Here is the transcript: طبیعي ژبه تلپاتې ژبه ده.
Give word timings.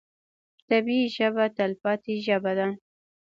طبیعي 0.67 1.05
ژبه 1.15 1.45
تلپاتې 1.57 2.13
ژبه 2.25 2.51
ده. 2.59 2.67